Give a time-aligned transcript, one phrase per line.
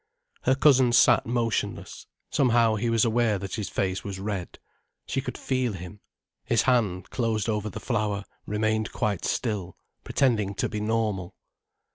[0.45, 2.07] Her cousin sat motionless.
[2.31, 4.57] Somehow he was aware that his face was red.
[5.05, 5.99] She could feel him.
[6.43, 11.35] His hand, closed over the flower, remained quite still, pretending to be normal.